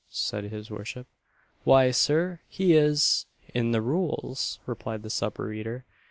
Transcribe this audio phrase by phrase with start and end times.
[0.09, 1.05] said his worship.
[1.63, 5.85] "Why, Sir, he is in the Rules!" replied the supper eater.